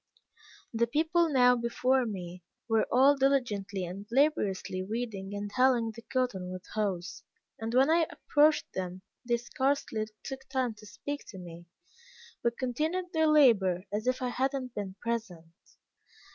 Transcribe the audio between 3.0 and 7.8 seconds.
diligently and laboriously weeding and hilling the cotton with hoes, and